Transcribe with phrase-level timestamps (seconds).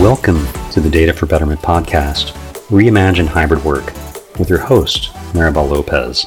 [0.00, 2.32] Welcome to the Data for Betterment podcast,
[2.68, 3.92] Reimagine Hybrid Work,
[4.38, 6.24] with your host, Maribel Lopez.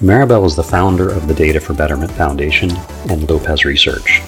[0.00, 2.70] Maribel is the founder of the Data for Betterment Foundation
[3.10, 4.22] and Lopez Research.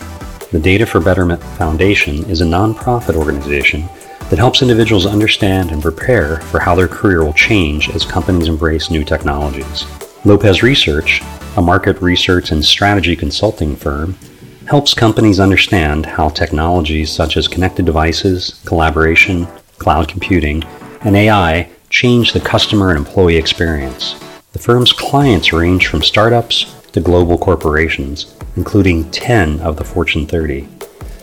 [0.50, 3.82] The Data for Betterment Foundation is a nonprofit organization
[4.28, 8.90] that helps individuals understand and prepare for how their career will change as companies embrace
[8.90, 9.84] new technologies.
[10.24, 11.22] Lopez Research,
[11.56, 14.18] a market research and strategy consulting firm,
[14.66, 19.46] helps companies understand how technologies such as connected devices, collaboration,
[19.78, 20.62] cloud computing,
[21.02, 24.14] and AI change the customer and employee experience.
[24.52, 30.68] The firm's clients range from startups to global corporations, including 10 of the Fortune 30.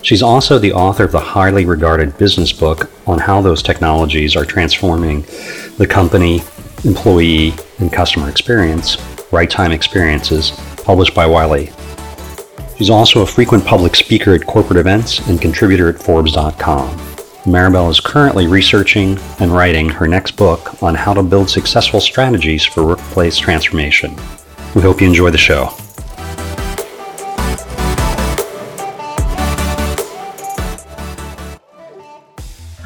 [0.03, 4.45] She's also the author of the highly regarded business book on how those technologies are
[4.45, 5.25] transforming
[5.77, 6.43] the company,
[6.85, 8.97] employee, and customer experience,
[9.33, 10.51] Right Time Experiences,
[10.85, 11.71] published by Wiley
[12.83, 16.89] She's also a frequent public speaker at corporate events and contributor at Forbes.com.
[17.45, 22.65] Maribel is currently researching and writing her next book on how to build successful strategies
[22.65, 24.13] for workplace transformation.
[24.75, 25.73] We hope you enjoy the show.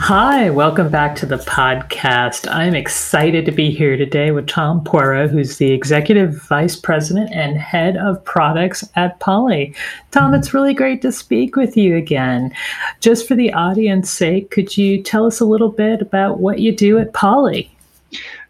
[0.08, 2.50] Hi, welcome back to the podcast.
[2.50, 7.58] I'm excited to be here today with Tom Puorro, who's the Executive Vice President and
[7.58, 9.76] Head of Products at Poly.
[10.12, 12.56] Tom, it's really great to speak with you again.
[13.02, 16.74] Just for the audience sake, could you tell us a little bit about what you
[16.74, 17.70] do at Poly?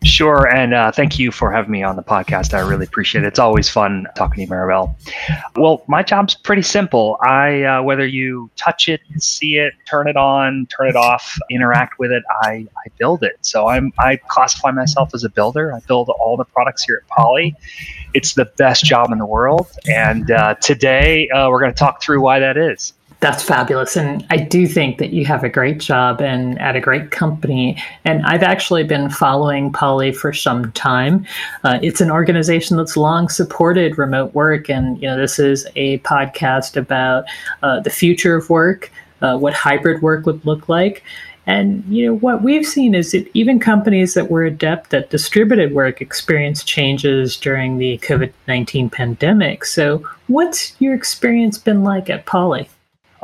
[0.03, 2.53] Sure, and uh, thank you for having me on the podcast.
[2.53, 3.27] I really appreciate it.
[3.27, 4.95] It's always fun talking to you, Maribel.
[5.55, 7.17] Well, my job's pretty simple.
[7.21, 11.97] I uh, whether you touch it, see it, turn it on, turn it off, interact
[11.97, 13.37] with it, I, I build it.
[13.41, 15.73] So I'm I classify myself as a builder.
[15.73, 17.55] I build all the products here at Poly.
[18.13, 22.01] It's the best job in the world, and uh, today uh, we're going to talk
[22.03, 22.93] through why that is.
[23.19, 23.97] That's fabulous.
[23.97, 27.81] And I do think that you have a great job and at a great company.
[28.05, 31.25] And I've actually been following Poly for some time.
[31.63, 34.69] Uh, it's an organization that's long supported remote work.
[34.69, 37.25] And, you know, this is a podcast about
[37.63, 38.91] uh, the future of work,
[39.21, 41.03] uh, what hybrid work would look like.
[41.47, 45.73] And you know what we've seen is that even companies that were adept at distributed
[45.73, 49.63] work experienced changes during the COVID nineteen pandemic.
[49.63, 52.67] So, what's your experience been like at Poly?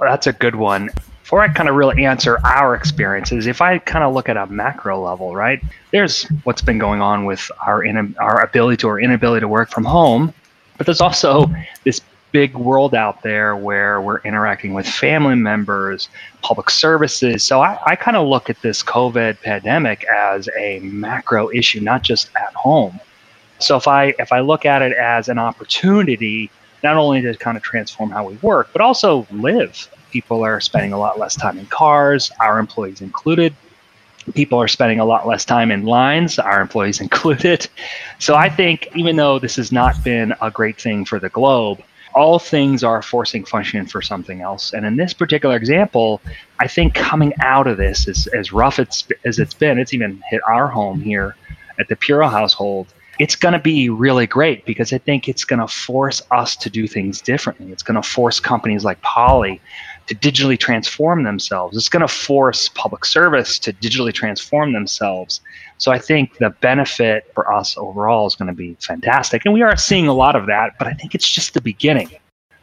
[0.06, 0.90] That's a good one.
[1.24, 4.46] Before I kind of really answer our experiences, if I kind of look at a
[4.48, 5.64] macro level, right?
[5.92, 9.70] There's what's been going on with our in, our ability to or inability to work
[9.70, 10.34] from home,
[10.78, 11.50] but there's also
[11.86, 12.02] this
[12.34, 16.10] big world out there where we're interacting with family members,
[16.42, 17.44] public services.
[17.44, 22.02] So I, I kind of look at this COVID pandemic as a macro issue, not
[22.02, 23.00] just at home.
[23.60, 26.52] So if I if I look at it as an opportunity
[26.84, 29.90] not only to kind of transform how we work, but also live.
[30.12, 33.56] People are spending a lot less time in cars, our employees included.
[34.36, 37.68] People are spending a lot less time in lines, our employees included.
[38.20, 41.82] So I think even though this has not been a great thing for the globe,
[42.14, 44.74] all things are forcing function for something else.
[44.74, 46.22] And in this particular example,
[46.60, 50.22] I think coming out of this, as, as rough it's, as it's been, it's even
[50.30, 51.36] hit our home here
[51.80, 55.60] at the Puorro household it's going to be really great because I think it's going
[55.60, 57.72] to force us to do things differently.
[57.72, 59.62] It's going to force companies like Poly
[60.08, 61.78] to digitally transform themselves.
[61.78, 65.42] It's going to force public service to digitally transform themselves.
[65.78, 69.46] So I think the benefit for us overall is going to be fantastic.
[69.46, 72.10] And we are seeing a lot of that, but I think it's just the beginning.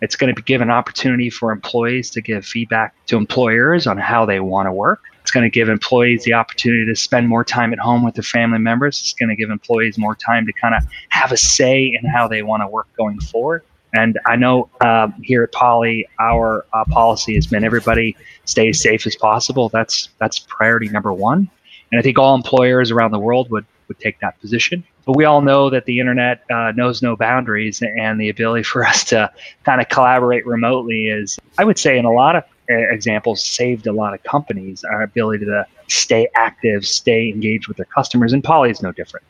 [0.02, 4.24] It's going to give an opportunity for employees to give feedback to employers on how
[4.24, 5.02] they want to work.
[5.30, 8.24] It's going to give employees the opportunity to spend more time at home with their
[8.24, 8.98] family members.
[8.98, 12.26] It's going to give employees more time to kind of have a say in how
[12.26, 13.62] they want to work going forward.
[13.94, 18.80] And I know uh, here at Poly, our uh, policy has been everybody stay as
[18.80, 19.68] safe as possible.
[19.68, 21.48] That's that's priority number one.
[21.92, 24.82] And I think all employers around the world would would take that position.
[25.06, 28.84] But we all know that the internet uh, knows no boundaries, and the ability for
[28.84, 29.30] us to
[29.62, 33.92] kind of collaborate remotely is, I would say, in a lot of examples saved a
[33.92, 38.70] lot of companies our ability to stay active, stay engaged with their customers, and Poly
[38.70, 39.24] is no different.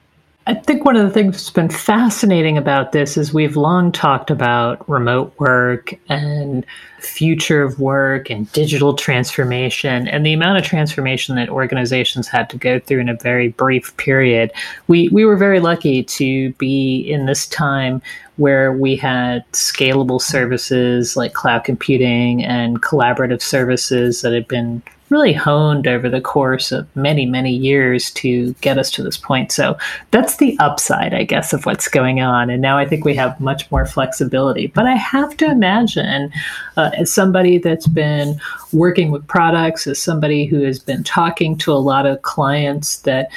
[0.46, 4.30] I think one of the things that's been fascinating about this is we've long talked
[4.30, 6.64] about remote work and
[6.98, 12.56] future of work and digital transformation and the amount of transformation that organizations had to
[12.56, 14.50] go through in a very brief period.
[14.88, 18.00] We we were very lucky to be in this time
[18.36, 25.32] where we had scalable services like cloud computing and collaborative services that had been really
[25.32, 29.52] honed over the course of many, many years to get us to this point.
[29.52, 29.76] So
[30.12, 32.48] that's the upside, I guess, of what's going on.
[32.48, 34.68] And now I think we have much more flexibility.
[34.68, 36.32] But I have to imagine,
[36.76, 38.40] uh, as somebody that's been
[38.72, 43.30] working with products, as somebody who has been talking to a lot of clients, that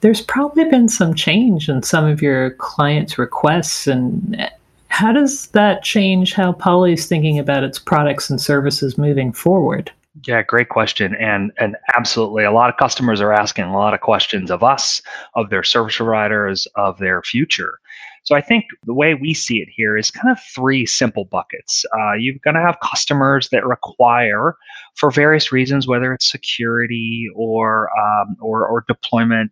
[0.00, 4.50] there's probably been some change in some of your clients' requests and
[4.88, 9.92] how does that change how Poly is thinking about its products and services moving forward?
[10.26, 11.14] Yeah, great question.
[11.16, 15.02] And and absolutely a lot of customers are asking a lot of questions of us,
[15.34, 17.78] of their service providers, of their future.
[18.24, 21.84] So I think the way we see it here is kind of three simple buckets.
[21.96, 24.56] Uh, you're going to have customers that require,
[24.96, 29.50] for various reasons, whether it's security or um, or, or deployment,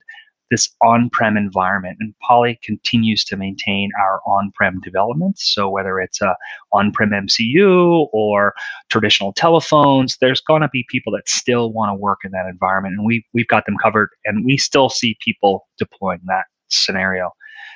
[0.50, 5.38] this on-prem environment and poly continues to maintain our on-prem development.
[5.38, 6.37] So whether it's a
[6.72, 8.54] on-prem mcu or
[8.90, 12.94] traditional telephones there's going to be people that still want to work in that environment
[12.96, 17.31] and we, we've got them covered and we still see people deploying that scenario.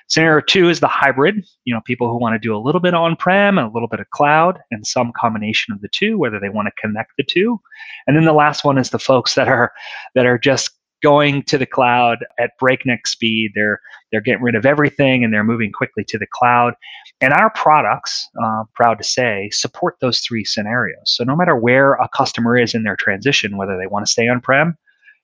[0.09, 2.95] Scenario two is the hybrid you know people who want to do a little bit
[2.95, 6.49] on-prem and a little bit of cloud and some combination of the two whether they
[6.49, 7.61] want to connect the two.
[8.07, 9.73] And then the last one is the folks that are
[10.15, 10.71] that are just
[11.03, 13.53] going to the cloud at breakneck speed.
[13.55, 13.81] They're
[14.11, 16.75] they're getting rid of everything and they're moving quickly to the cloud.
[17.21, 21.03] And our products, uh, proud to say, support those three scenarios.
[21.05, 24.29] So no matter where a customer is in their transition, whether they want to stay
[24.29, 24.77] on prem,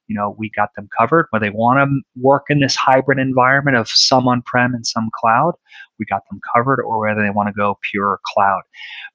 [0.08, 1.26] you know, we got them covered.
[1.30, 5.10] Whether they want to work in this hybrid environment of some on prem and some
[5.14, 5.54] cloud,
[5.98, 8.62] we got them covered, or whether they want to go pure cloud.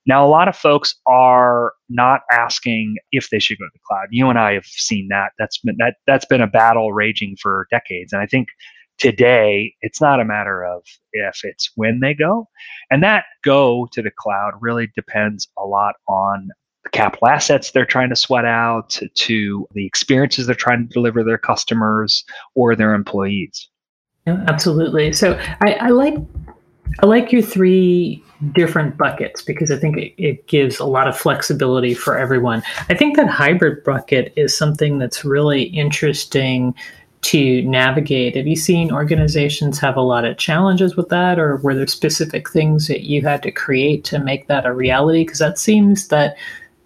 [0.05, 4.07] Now, a lot of folks are not asking if they should go to the cloud.
[4.11, 5.31] You and I have seen that.
[5.37, 8.49] That's been that that's been a battle raging for decades, and I think
[8.97, 10.83] today it's not a matter of
[11.13, 12.47] if it's when they go
[12.91, 16.49] and that go to the cloud really depends a lot on
[16.91, 21.37] capital assets they're trying to sweat out to, the experiences they're trying to deliver their
[21.37, 22.23] customers
[22.55, 23.69] or their employees
[24.27, 26.15] yeah, absolutely so I, I like
[26.99, 28.23] I like your three
[28.53, 32.63] different buckets because I think it, it, gives a lot of flexibility for everyone.
[32.89, 36.75] I think that hybrid bucket is something that's really interesting
[37.21, 38.35] to navigate.
[38.35, 42.49] Have you seen organizations have a lot of challenges with that, or were there specific
[42.49, 45.23] things that you had to create to make that a reality?
[45.23, 46.35] Because that seems that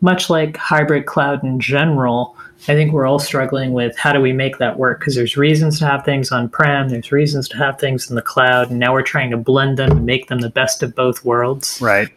[0.01, 2.36] much like hybrid cloud in general,
[2.68, 5.80] I think we're all struggling with how do we make that work because there's reasons
[5.80, 8.94] to have things on prem, there's reasons to have things in the cloud, and now
[8.94, 11.80] we're trying to blend them and make them the best of both worlds.
[11.81, 12.09] Right.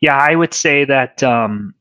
[0.00, 1.74] Yeah, I would say that um,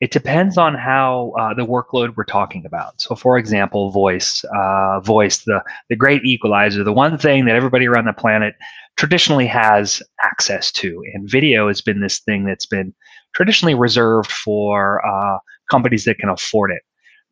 [0.00, 3.00] it depends on how uh, the workload we're talking about.
[3.00, 7.86] So, for example, voice, uh, voice, the the great equalizer, the one thing that everybody
[7.86, 8.54] around the planet
[8.96, 12.94] traditionally has access to, and video has been this thing that's been
[13.34, 15.38] traditionally reserved for uh,
[15.70, 16.82] companies that can afford it.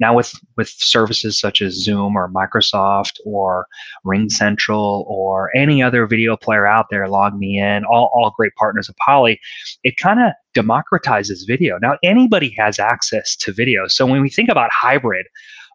[0.01, 3.67] Now with with services such as Zoom or Microsoft or
[4.07, 9.41] RingCentral or any other video player out there, LogMeIn, all, all great partners of Poly,
[9.83, 11.79] it kind of democratizes video.
[11.83, 13.89] Now anybody has access to video.
[13.89, 15.27] So when we think about hybrid,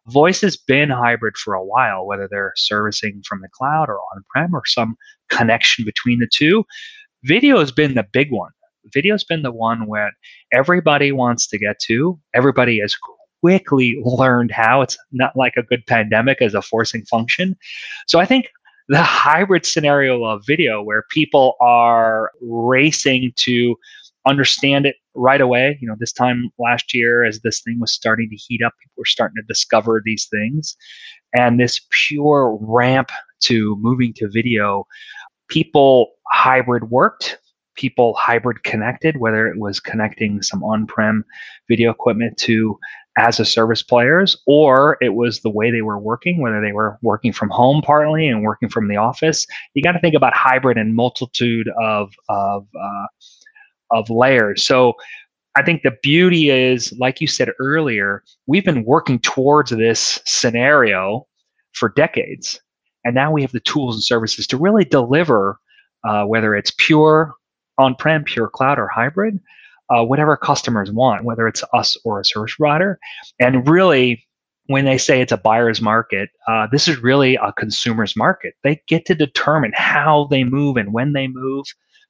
[0.08, 4.54] voice has been hybrid for a while, whether they're servicing from the cloud or on-prem
[4.54, 4.96] or some
[5.28, 6.64] connection between the two.
[7.24, 8.50] Video has been the big one
[8.92, 10.12] video's been the one where
[10.52, 12.18] everybody wants to get to.
[12.34, 12.96] Everybody has
[13.40, 14.82] quickly learned how.
[14.82, 17.56] It's not like a good pandemic as a forcing function.
[18.06, 18.48] So I think
[18.88, 23.76] the hybrid scenario of video where people are racing to
[24.26, 25.78] understand it right away.
[25.80, 28.94] You know, this time last year, as this thing was starting to heat up, people
[28.98, 30.76] were starting to discover these things.
[31.34, 33.10] And this pure ramp
[33.44, 34.86] to moving to video,
[35.48, 37.38] people hybrid worked
[37.74, 41.24] people hybrid connected, whether it was connecting some on prem
[41.68, 42.78] video equipment to
[43.16, 46.98] as a service players, or it was the way they were working, whether they were
[47.02, 49.46] working from home partly and working from the office.
[49.74, 53.06] You got to think about hybrid and multitude of of uh,
[53.90, 54.66] of layers.
[54.66, 54.94] So
[55.56, 61.26] I think the beauty is, like you said earlier, we've been working towards this scenario
[61.72, 62.60] for decades,
[63.04, 65.60] and now we have the tools and services to really deliver,
[66.02, 67.34] uh, whether it's pure
[67.78, 69.40] on-prem, pure cloud, or hybrid,
[69.90, 72.98] uh, whatever customers want, whether it's us or a service provider.
[73.38, 74.24] And really,
[74.66, 78.54] when they say it's a buyer's market, uh, this is really a consumer's market.
[78.62, 81.66] They get to determine how they move and when they move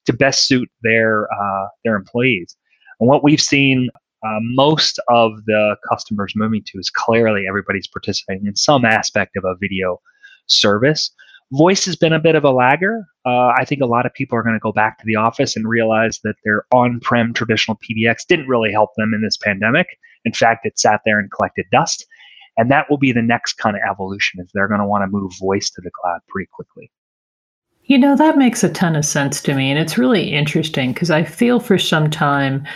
[0.06, 2.56] to best suit their uh, their employees.
[3.00, 3.88] And what we've seen
[4.24, 9.44] uh, most of the customers moving to is clearly everybody's participating in some aspect of
[9.44, 10.00] a video
[10.46, 11.10] service.
[11.52, 13.04] Voice has been a bit of a lagger.
[13.26, 15.56] Uh, I think a lot of people are going to go back to the office
[15.56, 19.86] and realize that their on prem traditional PBX didn't really help them in this pandemic.
[20.24, 22.06] In fact, it sat there and collected dust.
[22.56, 25.08] And that will be the next kind of evolution is they're going to want to
[25.08, 26.90] move voice to the cloud pretty quickly.
[27.86, 29.70] You know, that makes a ton of sense to me.
[29.70, 32.66] And it's really interesting because I feel for some time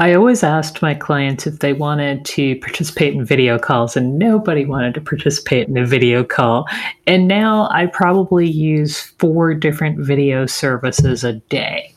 [0.00, 4.64] I always asked my clients if they wanted to participate in video calls, and nobody
[4.64, 6.66] wanted to participate in a video call.
[7.06, 11.94] And now I probably use four different video services a day.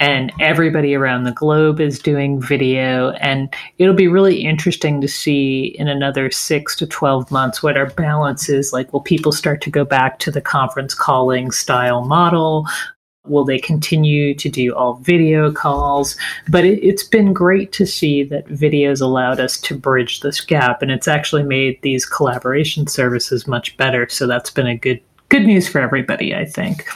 [0.00, 3.10] And everybody around the globe is doing video.
[3.10, 7.90] And it'll be really interesting to see in another six to 12 months what our
[7.90, 8.72] balance is.
[8.72, 12.66] Like, will people start to go back to the conference calling style model?
[13.26, 16.16] Will they continue to do all video calls?
[16.48, 20.82] But it, has been great to see that videos allowed us to bridge this gap,
[20.82, 24.08] and it's actually made these collaboration services much better.
[24.10, 25.00] So that's been a good
[25.30, 26.86] good news for everybody, I think.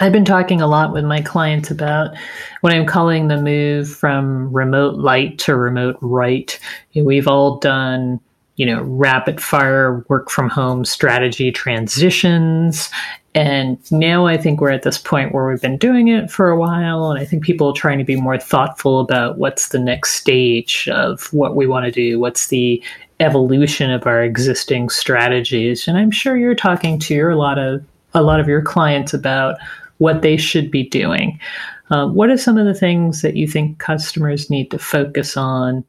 [0.00, 2.14] I've been talking a lot with my clients about
[2.60, 6.58] what I'm calling the move from remote light to remote right.
[6.94, 8.20] We've all done
[8.56, 12.90] you know, rapid fire work from home strategy transitions.
[13.36, 16.58] And now I think we're at this point where we've been doing it for a
[16.58, 17.10] while.
[17.10, 20.88] And I think people are trying to be more thoughtful about what's the next stage
[20.88, 22.82] of what we want to do, what's the
[23.20, 25.86] evolution of our existing strategies.
[25.86, 29.12] And I'm sure you're talking to your, a lot of a lot of your clients
[29.12, 29.56] about
[29.98, 31.38] what they should be doing.
[31.90, 35.84] Uh, what are some of the things that you think customers need to focus on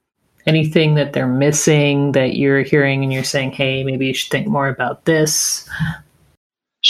[0.46, 4.48] anything that they're missing that you're hearing and you're saying, hey, maybe you should think
[4.48, 5.70] more about this?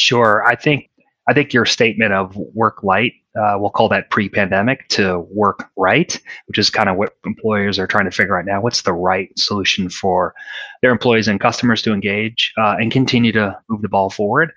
[0.07, 0.41] Sure.
[0.45, 0.89] I think
[1.27, 6.17] I think your statement of work light, uh, we'll call that pre-pandemic to work right,
[6.45, 8.61] which is kind of what employers are trying to figure out now.
[8.61, 10.33] What's the right solution for
[10.81, 14.53] their employees and customers to engage uh, and continue to move the ball forward?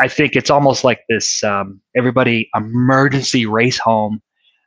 [0.00, 4.20] I think it's almost like this um, everybody emergency race home.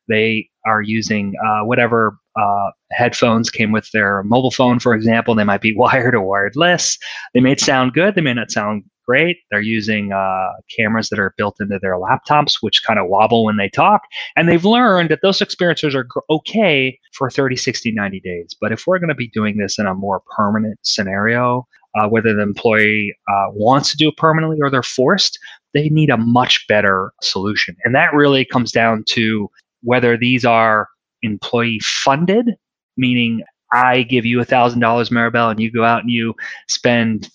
[0.08, 5.36] They are using uh, whatever uh, headphones came with their mobile phone, for example.
[5.36, 6.98] They might be wired or wireless.
[7.34, 8.16] They may sound good.
[8.16, 9.38] They may not sound great.
[9.52, 13.58] They're using uh, cameras that are built into their laptops, which kind of wobble when
[13.58, 14.02] they talk.
[14.36, 18.56] And they've learned that those experiences are okay for 30, 60, 90 days.
[18.60, 22.34] But if we're going to be doing this in a more permanent scenario, uh, whether
[22.34, 25.38] the employee uh, wants to do it permanently or they're forced,
[25.74, 27.76] they need a much better solution.
[27.84, 29.50] And that really comes down to
[29.82, 30.88] whether these are
[31.22, 32.52] employee funded,
[32.98, 36.36] meaning I give you a thousand dollars, Maribel, and you go out and you
[36.70, 37.30] spend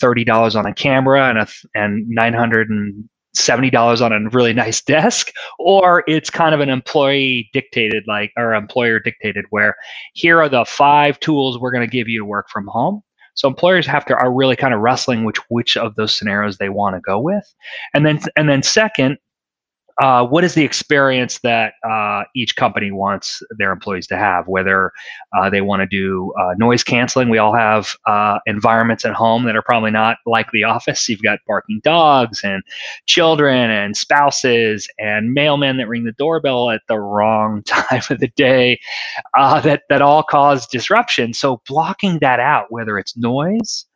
[0.00, 4.28] thirty dollars on a camera and a and nine hundred and seventy dollars on a
[4.30, 9.76] really nice desk, or it's kind of an employee dictated, like or employer dictated, where
[10.14, 13.02] here are the five tools we're going to give you to work from home.
[13.34, 16.70] So employers have to are really kind of wrestling which which of those scenarios they
[16.70, 17.44] want to go with,
[17.94, 19.18] and then and then second,
[20.00, 24.46] uh, what is the experience that uh, each company wants their employees to have?
[24.46, 24.92] Whether
[25.36, 29.44] uh, they want to do uh, noise canceling, we all have uh, environments at home
[29.44, 31.08] that are probably not like the office.
[31.08, 32.62] You've got barking dogs and
[33.06, 38.28] children and spouses and mailmen that ring the doorbell at the wrong time of the
[38.36, 38.78] day,
[39.36, 41.32] uh, that that all cause disruption.
[41.32, 43.86] So blocking that out, whether it's noise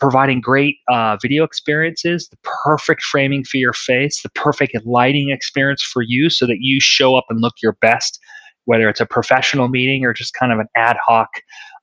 [0.00, 5.82] providing great uh, video experiences, the perfect framing for your face, the perfect lighting experience
[5.82, 8.18] for you so that you show up and look your best,
[8.64, 11.28] whether it's a professional meeting or just kind of an ad hoc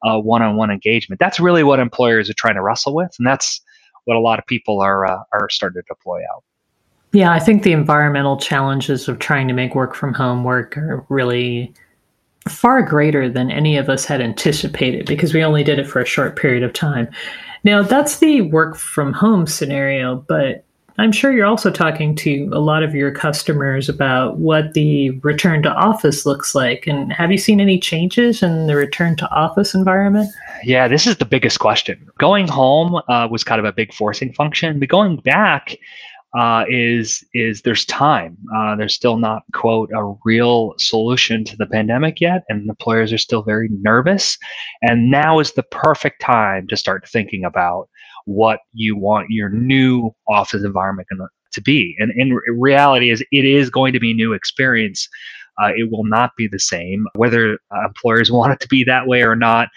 [0.03, 1.19] one on one engagement.
[1.19, 3.11] That's really what employers are trying to wrestle with.
[3.17, 3.61] And that's
[4.05, 6.43] what a lot of people are, uh, are starting to deploy out.
[7.13, 11.05] Yeah, I think the environmental challenges of trying to make work from home work are
[11.09, 11.73] really
[12.49, 16.05] far greater than any of us had anticipated because we only did it for a
[16.05, 17.07] short period of time.
[17.63, 20.65] Now, that's the work from home scenario, but
[20.97, 25.63] I'm sure you're also talking to a lot of your customers about what the return
[25.63, 26.85] to office looks like.
[26.85, 30.29] And have you seen any changes in the return to office environment?
[30.63, 32.09] Yeah, this is the biggest question.
[32.17, 35.77] Going home uh, was kind of a big forcing function, but going back,
[36.37, 38.37] uh, is is there's time.
[38.55, 43.17] Uh, there's still not quote a real solution to the pandemic yet, and employers are
[43.17, 44.37] still very nervous.
[44.81, 47.89] And now is the perfect time to start thinking about
[48.25, 51.07] what you want your new office environment
[51.53, 51.95] to be.
[51.99, 55.09] And in reality, is it is going to be a new experience.
[55.61, 59.07] Uh, it will not be the same whether uh, employers want it to be that
[59.07, 59.67] way or not.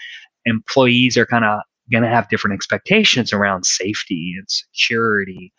[0.47, 5.53] Employees are kind of going to have different expectations around safety and security,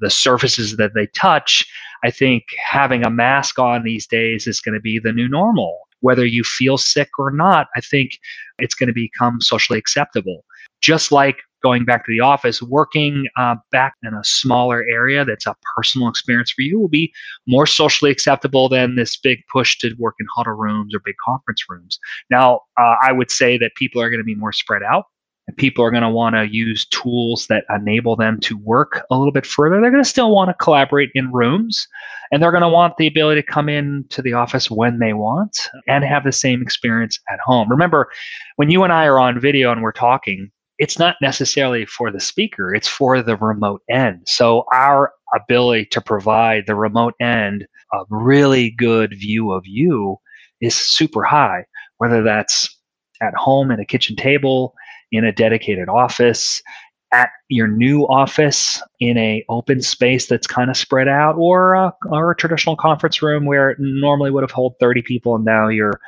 [0.00, 1.66] the surfaces that they touch.
[2.04, 5.80] I think having a mask on these days is going to be the new normal.
[6.00, 8.12] Whether you feel sick or not, I think
[8.58, 10.44] it's going to become socially acceptable.
[10.80, 15.46] Just like going back to the office, working uh, back in a smaller area that's
[15.46, 17.12] a personal experience for you will be
[17.48, 21.64] more socially acceptable than this big push to work in huddle rooms or big conference
[21.68, 21.98] rooms.
[22.30, 25.06] Now, uh, I would say that people are going to be more spread out
[25.48, 29.16] and people are going to want to use tools that enable them to work a
[29.16, 29.80] little bit further.
[29.80, 31.88] They're going to still want to collaborate in rooms
[32.30, 35.14] and they're going to want the ability to come in to the office when they
[35.14, 37.70] want and have the same experience at home.
[37.70, 38.10] Remember,
[38.56, 42.20] when you and I are on video and we're talking, it's not necessarily for the
[42.20, 44.20] speaker, it's for the remote end.
[44.26, 50.18] So our ability to provide the remote end a really good view of you
[50.60, 51.64] is super high,
[51.96, 52.76] whether that's
[53.22, 54.74] at home at a kitchen table,
[55.12, 56.62] in a dedicated office,
[57.10, 61.94] at your new office in a open space that's kind of spread out or a,
[62.10, 65.68] or a traditional conference room where it normally would have held 30 people and now
[65.68, 65.98] you're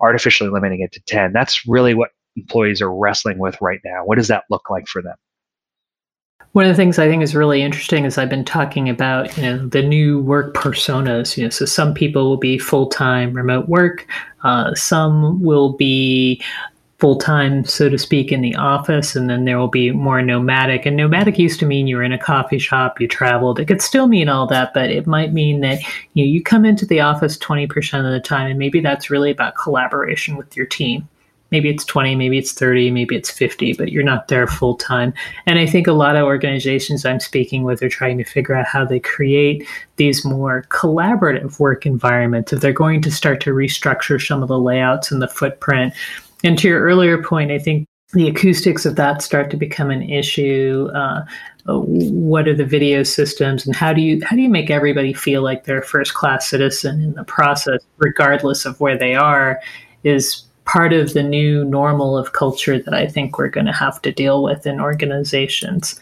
[0.00, 4.04] artificially limiting it to 10 that's really what employees are wrestling with right now?
[4.04, 5.16] What does that look like for them?
[6.52, 9.44] One of the things I think is really interesting is I've been talking about, you
[9.44, 11.36] know, the new work personas.
[11.36, 14.06] You know, so some people will be full time remote work,
[14.42, 16.42] uh, some will be
[17.00, 20.86] full time, so to speak, in the office, and then there will be more nomadic.
[20.86, 23.58] And nomadic used to mean you were in a coffee shop, you traveled.
[23.58, 25.80] It could still mean all that, but it might mean that
[26.14, 29.10] you know, you come into the office twenty percent of the time, and maybe that's
[29.10, 31.08] really about collaboration with your team
[31.50, 35.12] maybe it's 20 maybe it's 30 maybe it's 50 but you're not there full time
[35.46, 38.66] and i think a lot of organizations i'm speaking with are trying to figure out
[38.66, 39.66] how they create
[39.96, 44.58] these more collaborative work environments if they're going to start to restructure some of the
[44.58, 45.92] layouts and the footprint
[46.44, 50.02] and to your earlier point i think the acoustics of that start to become an
[50.02, 51.24] issue uh,
[51.66, 55.42] what are the video systems and how do you how do you make everybody feel
[55.42, 59.60] like they're a first class citizen in the process regardless of where they are
[60.02, 64.00] is part of the new normal of culture that I think we're going to have
[64.02, 65.98] to deal with in organizations.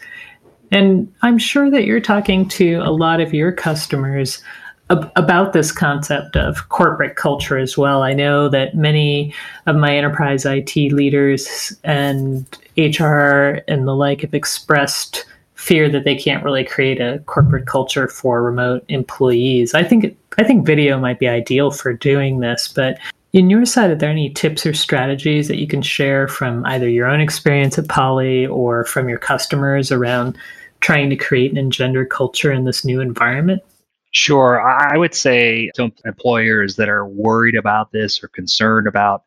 [0.71, 4.43] And I'm sure that you're talking to a lot of your customers
[4.89, 8.03] ab- about this concept of corporate culture as well.
[8.03, 9.33] I know that many
[9.65, 12.45] of my enterprise IT leaders and
[12.77, 18.07] HR and the like have expressed fear that they can't really create a corporate culture
[18.07, 19.73] for remote employees.
[19.73, 22.97] I think I think video might be ideal for doing this, but
[23.33, 26.89] in your side, are there any tips or strategies that you can share from either
[26.89, 30.37] your own experience at Poly or from your customers around
[30.79, 33.61] trying to create and engender culture in this new environment?
[34.11, 34.61] Sure.
[34.61, 39.23] I would say to employers that are worried about this or concerned about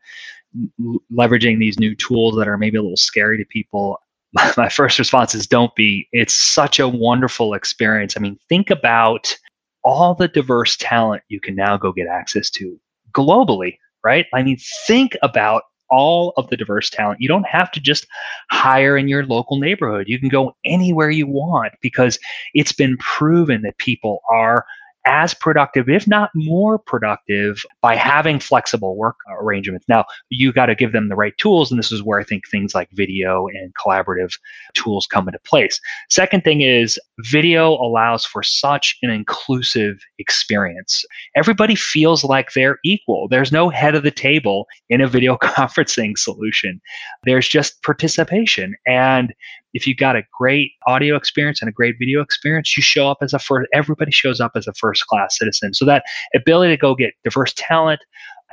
[1.12, 4.00] leveraging these new tools that are maybe a little scary to people,
[4.56, 6.08] my first response is don't be.
[6.12, 8.16] It's such a wonderful experience.
[8.16, 9.36] I mean, think about
[9.84, 12.78] all the diverse talent you can now go get access to
[13.12, 14.26] globally right?
[14.34, 17.20] I mean, think about all of the diverse talent.
[17.20, 18.07] You don't have to just
[18.50, 20.09] hire in your local neighborhood.
[20.09, 22.18] You can go anywhere you want because
[22.55, 24.64] it's been proven that people are
[25.06, 29.86] as productive, if not more productive, by having flexible work arrangements.
[29.88, 32.48] Now, you got to give them the right tools, and this is where I think
[32.48, 34.32] things like video and collaborative
[34.74, 35.80] tools come into place.
[36.10, 36.98] Second thing is
[37.30, 41.04] video allows for such an inclusive experience.
[41.36, 43.28] Everybody feels like they're equal.
[43.28, 46.80] There's no head of the table in a video conferencing solution.
[47.24, 48.74] There's just participation.
[48.86, 49.34] And
[49.74, 53.18] if you got a great audio experience and a great video experience, you show up
[53.22, 55.74] as a first, everybody shows up as a first class citizen.
[55.74, 56.04] So that
[56.35, 58.00] ability to go get diverse talent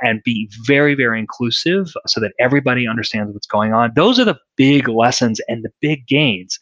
[0.01, 3.91] and be very, very inclusive so that everybody understands what's going on.
[3.95, 6.57] Those are the big lessons and the big gains.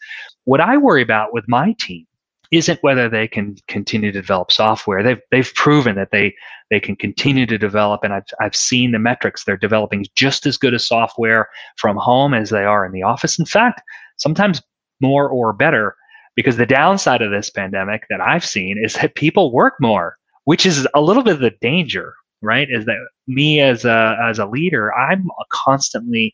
[0.45, 2.06] What I worry about with my team
[2.51, 5.03] isn't whether they can continue to develop software.
[5.03, 6.35] They've they've proven that they
[6.69, 9.43] they can continue to develop, and I've I've seen the metrics.
[9.43, 13.39] They're developing just as good a software from home as they are in the office.
[13.39, 13.81] In fact,
[14.17, 14.61] sometimes
[15.01, 15.95] more or better
[16.35, 20.65] because the downside of this pandemic that I've seen is that people work more, which
[20.65, 22.67] is a little bit of the danger, right?
[22.69, 26.33] Is that me as a as a leader, I'm constantly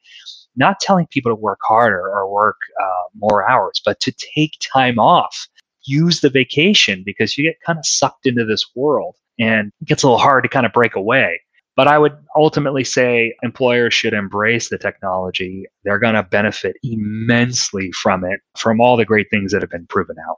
[0.56, 5.00] not telling people to work harder or work uh, more hours, but to take time
[5.00, 5.48] off,
[5.86, 10.04] use the vacation because you get kind of sucked into this world and it gets
[10.04, 11.40] a little hard to kind of break away.
[11.76, 15.66] But I would ultimately say employers should embrace the technology.
[15.84, 19.88] They're going to benefit immensely from it, from all the great things that have been
[19.88, 20.38] proven out.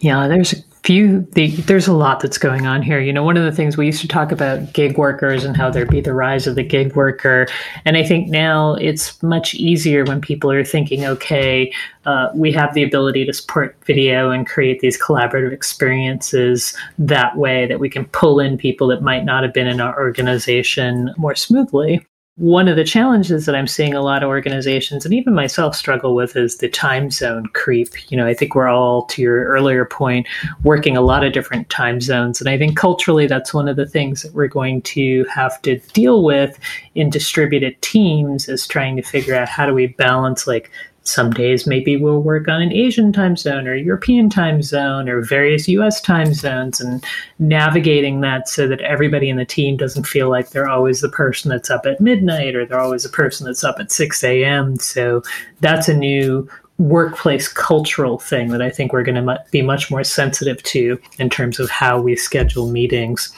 [0.00, 3.00] Yeah, there's a few, the, there's a lot that's going on here.
[3.00, 5.70] You know, one of the things we used to talk about gig workers and how
[5.70, 7.48] there'd be the rise of the gig worker.
[7.84, 11.72] And I think now it's much easier when people are thinking, okay,
[12.06, 17.66] uh, we have the ability to support video and create these collaborative experiences that way
[17.66, 21.34] that we can pull in people that might not have been in our organization more
[21.34, 22.06] smoothly.
[22.38, 26.14] One of the challenges that I'm seeing a lot of organizations and even myself struggle
[26.14, 28.10] with is the time zone creep.
[28.12, 30.28] You know, I think we're all, to your earlier point,
[30.62, 32.40] working a lot of different time zones.
[32.40, 35.78] And I think culturally, that's one of the things that we're going to have to
[35.92, 36.56] deal with
[36.94, 40.70] in distributed teams is trying to figure out how do we balance like
[41.02, 45.22] some days maybe we'll work on an Asian time zone or European time zone or
[45.22, 47.04] various US time zones and
[47.38, 51.50] navigating that so that everybody in the team doesn't feel like they're always the person
[51.50, 54.76] that's up at midnight or they're always the person that's up at 6 a.m.
[54.76, 55.22] So
[55.60, 60.04] that's a new workplace cultural thing that I think we're going to be much more
[60.04, 63.32] sensitive to in terms of how we schedule meetings.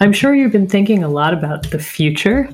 [0.00, 2.48] I'm sure you've been thinking a lot about the future,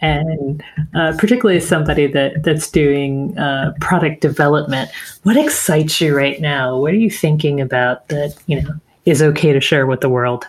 [0.00, 0.62] and
[0.94, 4.90] uh, particularly as somebody that that's doing uh, product development.
[5.22, 6.76] What excites you right now?
[6.76, 8.70] What are you thinking about that you know
[9.04, 10.46] is okay to share with the world?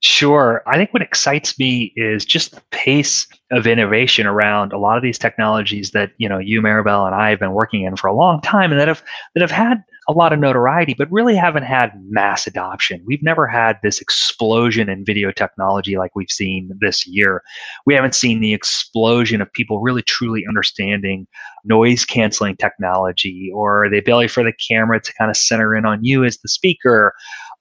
[0.00, 0.62] Sure.
[0.66, 5.02] I think what excites me is just the pace of innovation around a lot of
[5.02, 8.14] these technologies that you know you, Maribel, and I have been working in for a
[8.14, 9.02] long time, and that have
[9.34, 13.02] that have had a lot of notoriety, but really haven't had mass adoption.
[13.06, 17.42] We've never had this explosion in video technology like we've seen this year.
[17.84, 21.26] We haven't seen the explosion of people really truly understanding
[21.64, 26.02] noise canceling technology or the ability for the camera to kind of center in on
[26.02, 27.12] you as the speaker.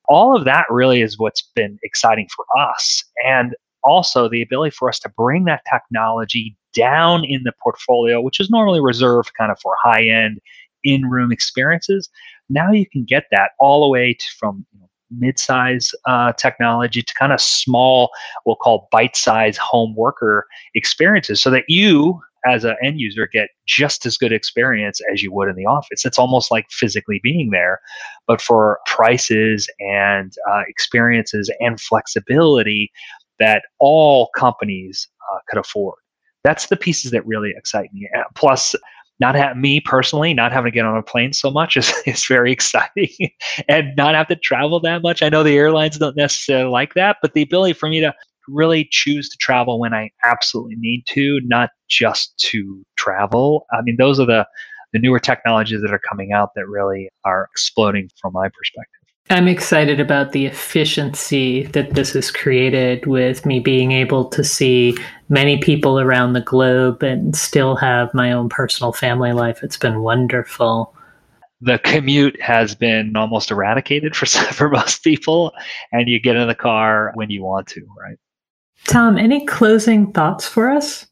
[0.07, 3.03] All of that really is what's been exciting for us.
[3.25, 8.39] And also the ability for us to bring that technology down in the portfolio, which
[8.39, 10.39] is normally reserved kind of for high end
[10.93, 12.09] in room experiences,
[12.49, 14.65] now you can get that all the way to, from
[15.09, 18.09] mid-size uh, technology to kind of small,
[18.45, 24.05] we'll call bite-size home worker experiences, so that you as an end user get just
[24.05, 26.05] as good experience as you would in the office.
[26.05, 27.79] It's almost like physically being there,
[28.27, 32.91] but for prices and uh, experiences and flexibility
[33.39, 35.97] that all companies uh, could afford.
[36.43, 38.07] That's the pieces that really excite me.
[38.35, 38.75] Plus,
[39.19, 42.25] not have me personally not having to get on a plane so much is, is
[42.25, 43.09] very exciting.
[43.67, 45.21] And not have to travel that much.
[45.21, 48.13] I know the airlines don't necessarily like that but the ability for me to
[48.47, 53.65] really choose to travel when i absolutely need to not just to travel.
[53.71, 54.47] I mean those are the
[54.93, 58.96] the newer technologies that are coming out that really are exploding from my perspective
[59.29, 64.97] I'm excited about the efficiency that this has created with me being able to see
[65.27, 69.63] many people around the globe and still have my own personal family life.
[69.63, 70.93] It's been wonderful.
[71.59, 75.51] The commute has been almost eradicated for, for most people,
[75.91, 78.17] and you get in the car when you want to, right?
[78.85, 81.05] Tom, any closing thoughts for us?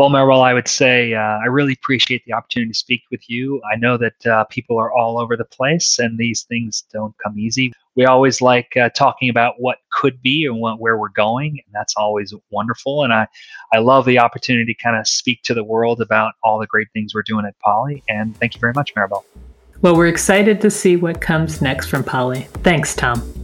[0.00, 3.60] Well, Maribel, I would say uh, I really appreciate the opportunity to speak with you.
[3.70, 7.38] I know that uh, people are all over the place, and these things don't come
[7.38, 7.74] easy.
[7.96, 11.74] We always like uh, talking about what could be and what, where we're going, and
[11.74, 13.04] that's always wonderful.
[13.04, 13.26] And I,
[13.74, 16.88] I love the opportunity to kind of speak to the world about all the great
[16.94, 18.02] things we're doing at Poly.
[18.08, 19.24] And thank you very much, Maribel.
[19.82, 22.44] Well, we're excited to see what comes next from Poly.
[22.62, 23.39] Thanks, Tom.